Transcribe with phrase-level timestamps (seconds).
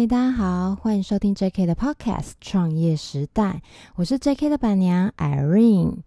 [0.00, 3.60] 大家好，欢迎收听 JK 的 Podcast《创业时代》，
[3.96, 5.98] 我是 JK 的板娘 Irene。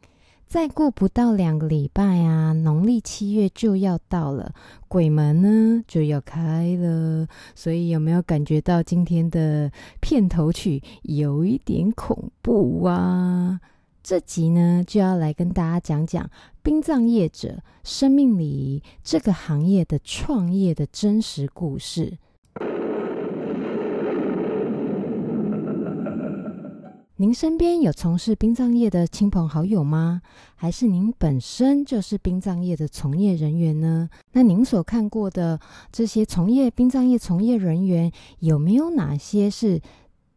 [0.47, 4.51] 再过不到两个礼拜啊，农历七月就要到了，
[4.87, 9.71] 鬼门呢就要开了，所以有没有感觉到今天的
[10.01, 13.59] 片头曲有一点恐怖啊？
[14.01, 16.27] 这集呢就要来跟大家讲讲
[16.63, 22.17] 殡葬业者生命礼仪这个行业的创业的真实故事。
[27.23, 30.21] 您身边有从事殡葬业的亲朋好友吗？
[30.55, 34.09] 还是您本身就是殡葬业的从业人员呢？
[34.33, 35.57] 那您所看过的
[35.89, 39.79] 这些从业殡葬业从业人员，有没有哪些是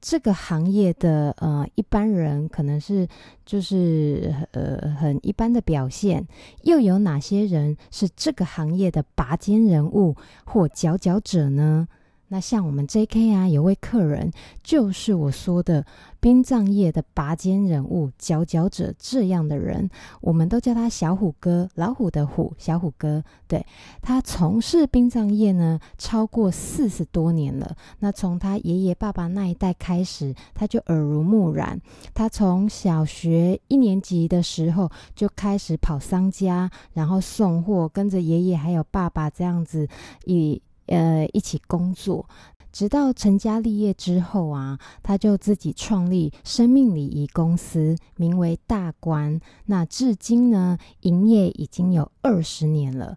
[0.01, 3.09] 这个行业的呃一般人，可能是
[3.45, 6.25] 就是呃很一般的表现？
[6.63, 11.89] 又有哪些人是这个行业的拔尖人物或佼佼者呢？
[12.29, 14.31] 那像我们 JK 啊，有位客人
[14.63, 15.87] 就是我说的
[16.19, 19.89] 殡葬业的拔尖人物、佼佼者这样的人，
[20.21, 23.23] 我们都叫他小虎哥，老虎的虎，小虎哥。
[23.47, 23.65] 对，
[24.03, 27.77] 他从事殡葬业呢，超过四十多年了。
[28.01, 31.81] 那从他爷爷爸爸那一代开始，他就耳濡目染。
[32.13, 39.87] 他从小学一年级的时候就开始跑丧家，然后送货，跟着爷爷还有爸爸这样子
[40.25, 40.61] 以。
[40.87, 42.29] 呃，一起工作，
[42.73, 49.41] 直到成家立业之后啊，他就自己创立生命礼仪公司，名为大观。
[49.67, 53.17] 那至今呢，营业已经有二十年了。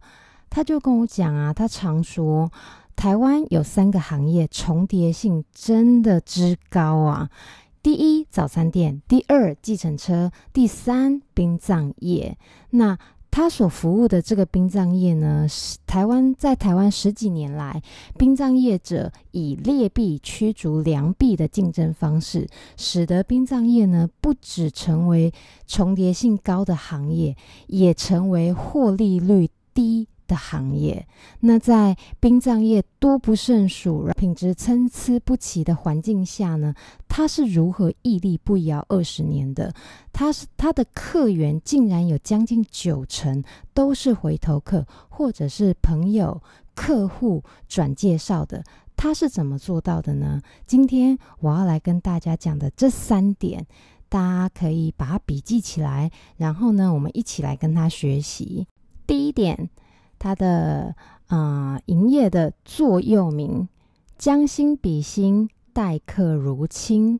[0.49, 2.51] 他就跟我讲啊，他常说，
[2.95, 7.29] 台湾有三个行业重叠性真的之高啊。
[7.81, 12.37] 第一，早餐店；第二，计程车；第三，殡葬业。
[12.71, 12.97] 那
[13.31, 17.81] 他所服务的这个殡葬业呢，是台湾在台湾十几年来，
[18.17, 25.31] 殡葬业者以劣币驱逐良币的竞争方式，使得殡葬业呢不止成为
[25.67, 27.35] 重叠性高的行业，
[27.67, 31.05] 也成为获利率低的行业，
[31.39, 36.73] 那在殡葬业多不胜数、品质参差不齐的环境下呢，
[37.07, 39.73] 他是如何屹立不摇二十年的？
[40.13, 46.41] 他是他的客源竟然有将近九成都是回头客，或者是朋友、
[46.75, 48.63] 客户转介绍的，
[48.95, 50.39] 他是怎么做到的呢？
[50.67, 53.65] 今天我要来跟大家讲的这三点，
[54.07, 58.67] 大家可以把它笔记起来，然后呢，我们一起来跟他学习。
[59.07, 59.69] 第一点。
[60.19, 60.93] 他的
[61.27, 63.67] 啊、营业的座右铭：
[64.17, 67.19] 将心比心，待客如亲。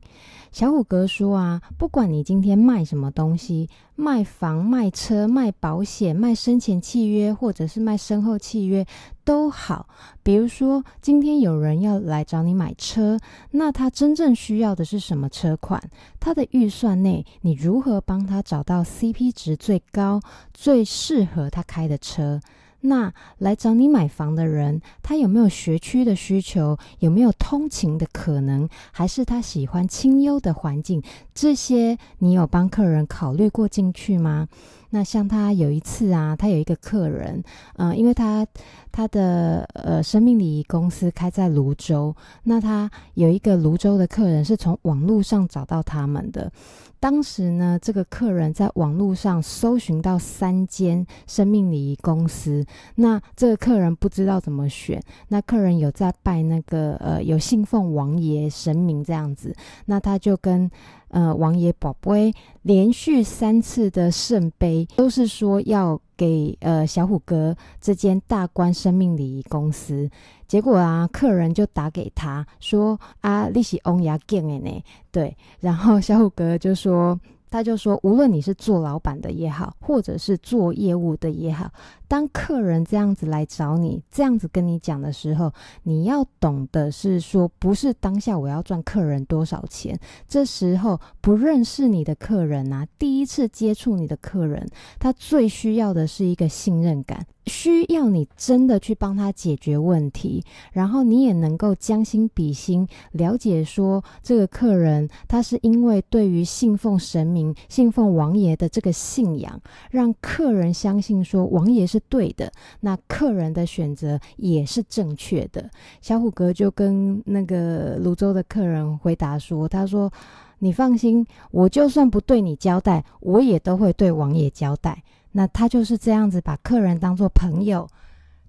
[0.51, 8.83] 小虎哥说啊，不管你今天卖什么东西，卖房、卖车、卖保险、卖生前契约，或者是卖身后契约
[9.23, 9.87] 都好。
[10.23, 13.19] 比如说，今天有人要来找你买车，
[13.51, 15.79] 那他真正需要的是什么车款？
[16.19, 20.19] 他的预算内，你如何帮他找到 CP 值最高、
[20.51, 22.41] 最适合他开的车？
[22.81, 26.77] 那来找你买房的人，他有没有学区的需求？
[26.99, 28.67] 有没有通勤的可能？
[28.91, 31.01] 还是他喜欢清幽的环境？
[31.33, 34.47] 这些你有帮客人考虑过进去吗？
[34.91, 37.43] 那像他有一次啊，他有一个客人，
[37.75, 38.47] 嗯、呃，因为他
[38.91, 46.51] 他的呃生命礼仪公司开在泸州，那他有一个泸州的客人是从网络上找到他们的。
[46.99, 52.65] 当时呢，这个客人在网络上搜寻到三间生命礼仪公司，
[52.95, 60.69] 那这个客人不知道怎么选，那客人有在拜那个呃有信奉王爷神明这样子，那他就跟。
[61.11, 62.31] 呃，王爷宝贝
[62.61, 70.07] 连续三次的圣杯都是说要给呃小虎哥这间大观生命礼仪公司，
[70.47, 77.19] 结果啊，客人就打给他说啊，你是王爷敬的呢，对，然后小虎哥就说。
[77.51, 81.67] 他就说，无论你是做老板的也好，或者是做业务的也好，
[82.09, 85.53] 当客人这样子来找你，这样子跟你讲的时候，
[85.83, 89.97] 你要懂的是说，不是当下我要赚客人多少钱。
[90.27, 94.67] 这时候不认识你的客人啊，第一次接触你的客人，
[94.97, 97.25] 他最需要的是一个信任感。
[97.45, 109.59] 需要你真的去帮他解决问题，然后你也能够将心比心，了解说这个客人他是因为对于信奉神明、信奉王爷的这个信仰，
[109.89, 112.51] 让客人相信说王爷是对的，
[112.81, 115.69] 那客人的选择也是正确的。
[116.01, 120.11] 小虎哥就跟那个泸州的客人回答说：“他说
[120.59, 125.03] 你放心，我就算不对你交代，我也都会对王爷交代。”
[125.33, 127.87] 那他就是这样子把客人当做朋友，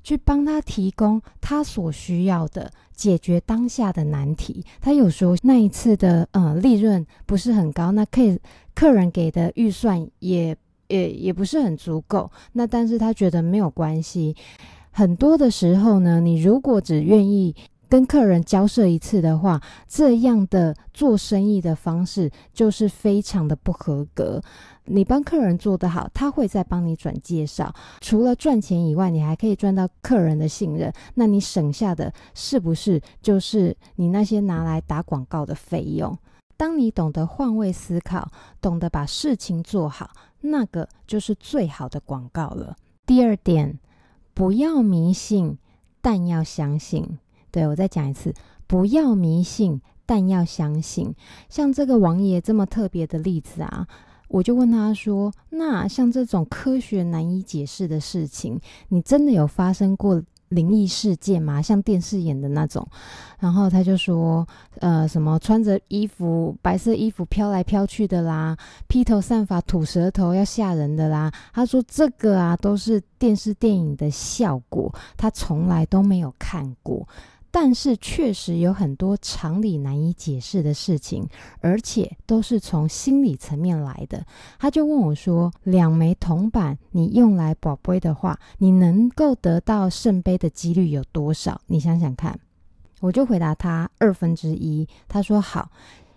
[0.03, 4.65] 去帮他提供他所需要的，解决当下的难题。
[4.81, 8.41] 他有时候那一次的呃利润不是很高，那可以
[8.75, 10.57] 客人给的预算也
[10.91, 14.37] 也也不是很足够，那但是他觉得没有关系。
[14.91, 17.55] 很多的时候呢，你如果只愿意
[17.89, 24.43] 跟客人交涉一次的话，这样的做生意的方式就是非常的不合格。
[24.85, 27.73] 你帮客人做得好，他会再帮你转介绍。
[28.01, 30.93] 除了赚钱以外，你还可以赚到客人的信任。
[31.15, 36.17] 那你省下的是不是就是你那些拿来打广告的费用？
[36.57, 38.29] 当你懂得换位思考，
[38.61, 40.11] 懂得把事情做好，
[40.41, 42.77] 那个就是最好的广告了。
[43.07, 43.79] 第二点。
[44.33, 45.59] 不要迷信，
[46.01, 47.19] 但要相信。
[47.51, 48.33] 对，我再讲一次，
[48.67, 51.15] 不要迷信，但要相信。
[51.51, 53.87] 像这个王爷这么特别的例子啊，
[54.29, 58.59] 我就问他说：“那像这种科学难以解释的事情，
[58.89, 62.87] 你真的有发生过？”灵异事件嘛，像电视演的那种，
[63.39, 64.47] 然后他就说，
[64.81, 68.57] 呃，什么穿着衣服，白色衣服飘来飘去的啦，
[68.87, 71.33] 披头散发吐舌头要吓人的啦。
[71.55, 77.07] 他说这个啊都是电视电影的效果，他从来都没有看过。
[77.51, 81.29] 但是确实有很多常理难以解释的事情，
[81.61, 84.25] 而且都是从心理层面来的。
[84.59, 91.61] 他就问我说：“两枚铜板，你用来博杯的话，你能够得到圣杯的几率有多少？
[91.67, 92.39] 你想想看。”
[93.01, 94.87] 我就回答他二分之一。
[95.09, 95.71] 他说：“好，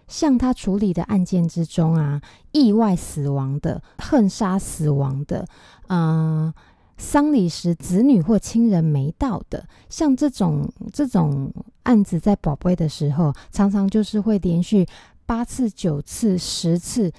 [0.08, 2.22] 像他处理的案件之中啊，
[2.52, 5.48] 意外死亡的、恨杀死亡的，
[5.88, 6.54] 嗯、”
[6.98, 11.52] 丧礼时，子女或亲人没到的，像这种这种
[11.84, 14.86] 案子，在宝贝的时候，常常就是会连续
[15.26, 17.12] 八次、九次、十次，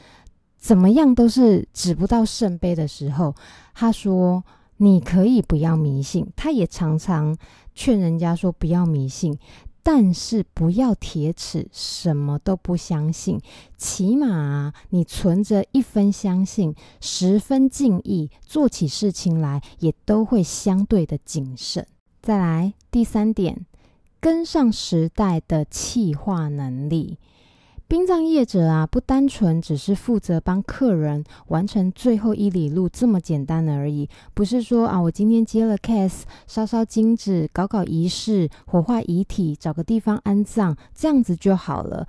[0.56, 3.34] 怎么样都是指不到圣杯的时候，
[3.74, 4.42] 他说
[4.78, 7.36] ：“你可以不要迷信。”他也常常
[7.74, 9.38] 劝人家说：“不要迷信。”
[9.86, 13.38] 但是不要铁齿，什么都不相信。
[13.76, 21.86] 起码，你存着一分相信，十分敬意，做起事情来也都会相对的谨慎。
[22.22, 23.66] 再来第三点，
[24.20, 27.18] 跟上时代的气化能力。
[27.94, 34.08] 殡葬业者啊，不单纯只是负责帮客人完成最后一里路这么简单而已。
[34.34, 42.08] 不是说啊，我今天接了 case，烧烧金纸，搞搞仪式，火化遗体，找个地方安葬，这样子就好了。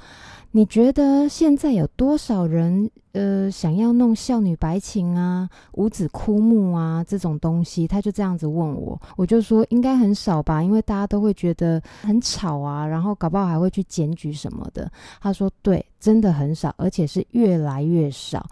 [0.56, 7.86] 你觉得现在有多少人呃想要弄孝女白情啊、五子枯木啊这种东西？
[7.86, 14.90] 他就这样子问我，我就说应该很少吧，因为大家都会觉得很吵啊，然后搞不好还会去检举什么的。
[15.20, 18.48] 他说对，真的很少，而且是越来越少。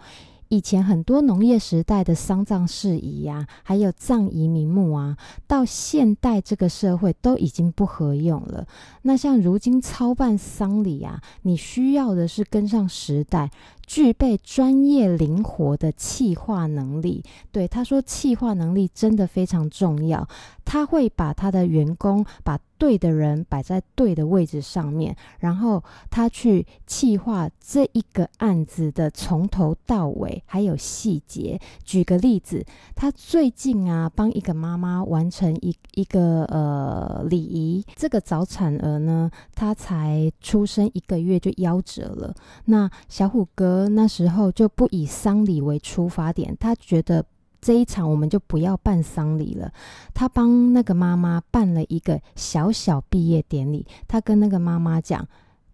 [0.48, 8.66] 以前很多农业时代的丧葬事宜呀、啊，还有葬仪名目啊，到现代这个社会都已经不合用了。
[9.02, 13.50] 那像如今操办丧礼啊，你需要的是跟上时代。
[13.86, 20.26] 具备专业灵活的企划能力，对，他说，企划能力真的非常重要。
[20.64, 31.60] 他会把他的员工把对的人摆在对的位置上面，然后他去企划这一个案子的从头到尾，还有细节。
[31.84, 42.34] 举个例子，他最近啊帮一个妈妈完成一一个呃礼仪，这个早产儿呢，他才出生一个月就夭折了。
[42.64, 43.74] 那小虎哥。
[43.94, 47.24] 那时候就不以丧礼为出发点，他觉得
[47.64, 49.72] 这一场我们就不要办丧礼了。
[50.12, 53.86] 他帮那个妈妈办了一个小小毕业典礼。
[54.06, 55.26] 他跟那个妈妈讲，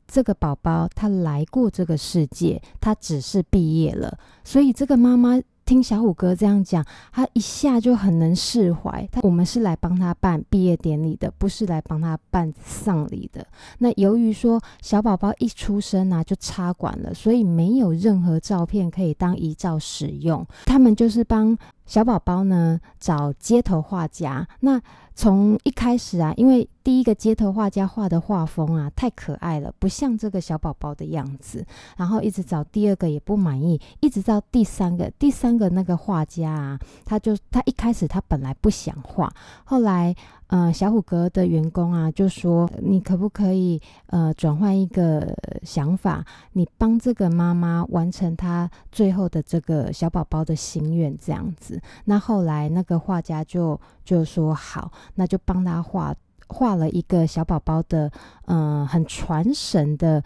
[0.07, 4.17] 这个宝宝他来过这个世界，他只是毕业了。
[4.45, 5.41] 所以这个妈妈。
[5.67, 9.09] 听小虎哥这样讲，他一下就很能释怀。
[9.23, 13.47] 我们是来帮他办毕业典礼的，不是来帮他办丧礼的。
[13.79, 20.45] 那由于说小宝宝一出生啊就插管了，所以没有任何照片可以当遗照使用。
[20.67, 21.57] 他们就是帮
[21.91, 24.47] 小宝宝呢找街头画家。
[24.61, 24.81] 那
[25.13, 31.67] 从一开始啊，因为第一个街头画家画的画风啊太可爱了，不像这个小宝宝的样子，
[31.97, 40.15] 然后一直找第二个也不满意，一直到第三个，第三个那个画家啊，他就他一开始他本来不想画，后来。
[40.50, 51.80] 呃，小虎哥的员工啊，就说你可不可以呃转换一个想法，你帮这个妈妈完成她最后的这个小宝宝的心愿，这样子。
[52.07, 56.12] 那后来那个画家就就说好，那就帮他画
[56.49, 58.11] 画了一个小宝宝的、
[58.47, 60.21] 呃、很传神的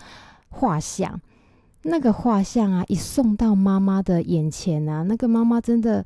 [0.49, 1.21] 画像。
[1.83, 6.03] 那个画像啊，一送到妈妈的眼前啊，那个妈妈真的。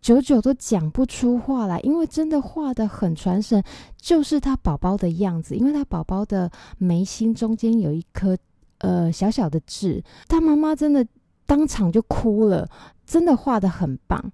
[0.00, 3.62] 久久都讲不出话来，因为真的画得很传神，
[3.96, 8.36] 就是他宝宝的样子，因为他宝宝的眉心中间有一颗
[8.78, 11.06] 呃小小的痣，他妈妈真的
[11.46, 12.68] 当场就哭了，
[13.04, 14.32] 真的画得很棒。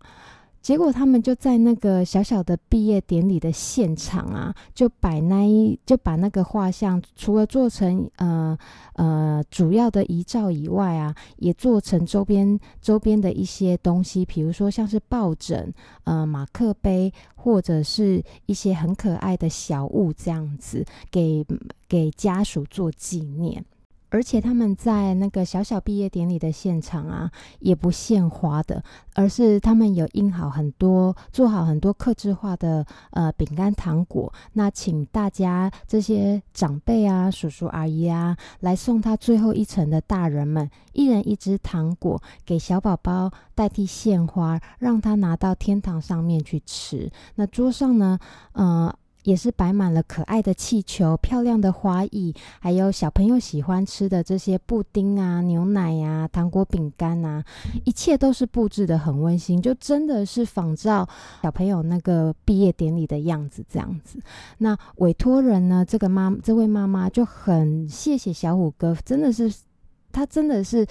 [0.64, 8.56] 结果他们就在那个小小的毕业典礼的现场啊，就摆那一就把那个画像，除了做成呃
[8.94, 15.70] 呃主要的遗照以外啊，也做成周边周边的一些东西，比如说像是抱枕、
[16.04, 21.44] 呃马克杯，或者是一些很可爱的小物这样子，给
[21.86, 23.62] 给家属做纪念。
[24.10, 28.82] 而且他们在那个小小毕业典礼的现场啊，也不献花的，
[29.14, 34.32] 而是他们有印好很多、做好很多客制化的呃饼干糖果。
[34.52, 47.10] 那请大家这些长辈啊、叔叔阿姨啊，来送他最后一程的大人们，一人一只糖果给小宝宝代替献花，让他拿到天堂上面去吃。
[47.34, 48.18] 那桌上呢，
[48.52, 48.94] 呃。
[49.24, 57.44] 也是摆满了可爱的气球、漂亮的花艺，还有小朋友喜欢吃的这些布丁啊、牛奶呀、啊、糖果、饼干啊，
[57.84, 61.08] 一切都是布置得很温馨，就真的是仿照
[61.42, 64.18] 小朋友那个毕业典礼的样子这样子。
[64.58, 69.52] 那委托人呢，这个妈，这位妈妈就很谢谢小虎哥，真的是，
[70.12, 70.86] 他真的是。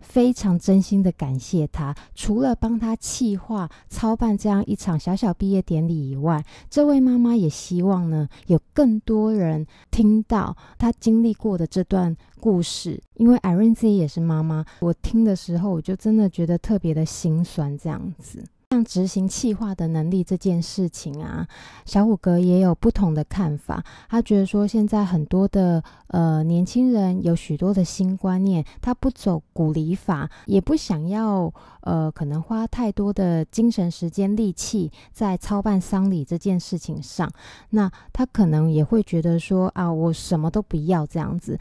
[0.00, 13.00] 非常真心的感谢他，除了帮他企划操办这样一场小小毕业典礼以外，这位妈妈也希望呢，有更多人听到她经历过的这段故事。
[13.14, 18.44] 因为 Irene 自己也是妈妈，我听的时候我就真的觉得特别的心酸，这样子。
[18.84, 21.46] 执行企划的能力这件事情啊，
[21.84, 23.82] 小虎哥也有不同的看法。
[24.08, 37.30] 他觉得说，现在很多的呃年轻人有许多的新观念，他不走古礼法，也不想要呃可能花太多的精神、时间、力气在操办丧礼这件事情上。
[37.70, 41.58] 那他可能也会觉得说啊，我什么都不要这样子。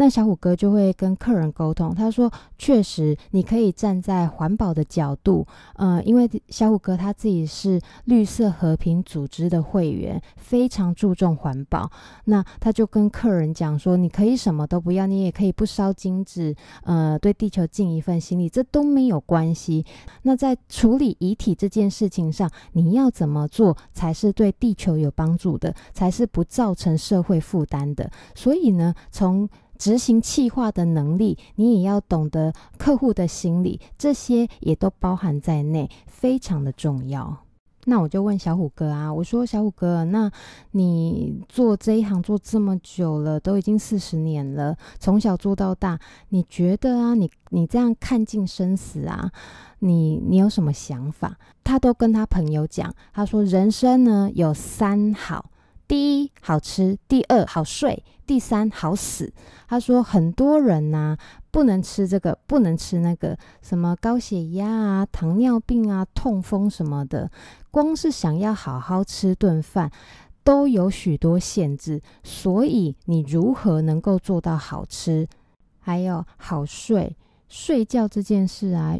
[0.00, 11.90] 那小虎哥就会跟客人沟通，他说：“确实，你可以站在环保的角度，呃，因为小虎哥他自己是绿色和平组织的会员，非常注重环保。
[12.26, 19.84] 那他就跟客人讲说，你可以什么都不要，你也可以不烧金纸，呃，对地球尽一份心力，这都没有关系。
[20.22, 28.08] 那在处理遗体这件事情上，你要怎么做才是对地球有帮助的，才是不造成社会负担的？
[28.36, 37.44] 所以呢，从执行企划的能力，你也要懂得客户的心理，这些也都包含在内，非常的重要。
[37.84, 40.30] 那我就问小虎哥啊，我说小虎哥，那
[40.72, 49.30] 你做这一行做这么久了，都已经四十年了，从小做到大，你觉得啊，你你这样看尽生死啊，
[49.78, 51.38] 你你有什么想法？
[51.64, 55.50] 他都跟他朋友讲，他说人生呢有三好。
[55.88, 59.32] 第一好吃，第二好睡，第三好死。
[59.66, 61.18] 他说很多人呐、啊，
[61.50, 67.30] 不能吃这个，不能吃那个，什么高血压啊、糖尿病啊、痛风什么的，
[67.70, 69.90] 光是想要好好吃顿饭，
[70.44, 72.02] 都有许多限制。
[72.22, 75.26] 所以你如何能够做到好吃，
[75.80, 77.16] 还有好睡？
[77.48, 78.94] 睡觉这件事啊。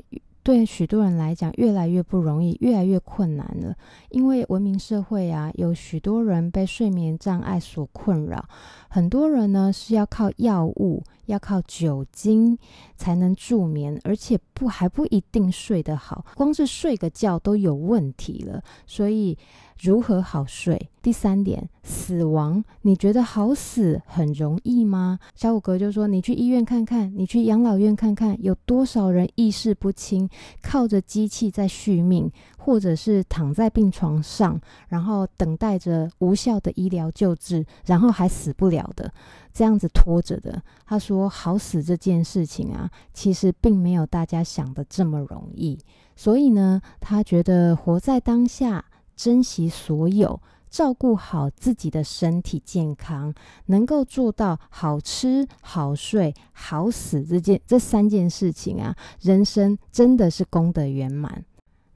[0.48, 3.76] 对许多人来讲，越来越不容易，越来越困难了。
[4.08, 8.42] 因为文明社会啊，有许多人被睡眠障碍所困扰，
[8.88, 12.58] 很多人呢是要靠药物、要靠酒精
[12.96, 18.62] 才能助眠，而且不还不一定睡得好，光是睡个觉都有问题了。
[18.86, 19.38] 所以，
[19.80, 20.90] 如何好睡？
[21.00, 25.18] 第三点，死亡，你觉得好死很容易吗？
[25.34, 30.28] 小五哥就说：“你去医院看看，你去养老院看看，有多少人意识不清，
[30.60, 32.30] 靠着机器在续命，
[32.68, 39.10] 或者是躺在病床上，然后等待着无效的医疗救治，然后还死不了的，
[39.54, 45.78] 这样子拖着的。”他说：“好死这件事情啊，其实并没有大家想的这么容易。
[46.14, 48.84] 所以呢，他觉得活在当下。”
[49.16, 53.34] 珍惜所有，照顾好自己的身体健康，
[53.66, 61.44] 能够做到好吃、好睡、好死这件这三件事情啊，人生真的是功德圆满。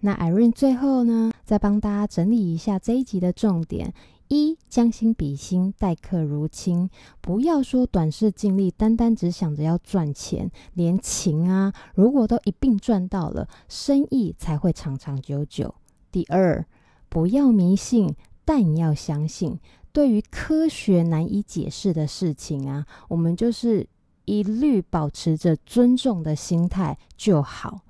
[0.04, 3.94] 那 Irene 最后呢，再帮大家整理一下这一集的重点：
[4.26, 6.90] 一、将心比心，待客如亲，
[7.20, 15.72] 不要说短视尽力，单单只想着要赚钱，连情啊，如果都一并赚到了，生意才会长长久久。
[16.10, 16.66] 第二，
[17.08, 19.60] 不要迷信，但要相信。
[19.92, 23.86] 对于科学难以解释的事情啊，我们就是
[24.24, 27.82] 一律保持着尊重的心态就好。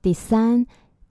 [0.00, 0.64] 第三，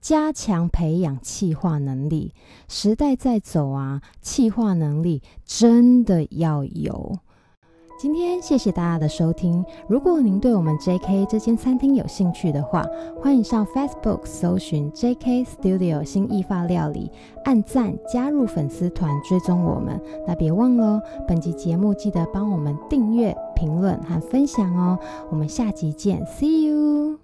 [0.08, 2.32] 加强培养气化能力。
[2.66, 7.18] 时代在走啊，气化能力真的要有。
[8.00, 9.62] 今天谢谢大家的收听。
[9.86, 12.86] 如果您对我们 JK 这间餐厅有兴趣的话，
[13.20, 17.10] 欢迎上 Facebook 搜寻 JK Studio 新意发料理，
[17.44, 20.00] 按赞加入粉丝团追踪我们。
[20.26, 24.98] 那别忘了，本集节目记得帮我们订阅、评论和分享哦。
[25.28, 27.18] 我们下集见，See you。